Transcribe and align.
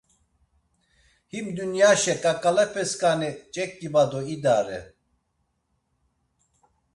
Him 1.31 1.47
dunyaşe 1.55 2.13
k̆ak̆alepeskani 2.23 3.29
ç̆ek̆iba 3.53 4.03
do 4.11 4.19
idare. 4.35 4.81